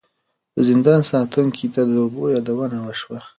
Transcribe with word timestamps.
د 0.55 0.57
زندان 0.69 1.01
ساتونکي 1.11 1.67
ته 1.73 1.81
د 1.89 1.91
اوبو 2.03 2.23
یادونه 2.35 2.77
وشوه. 2.81 3.19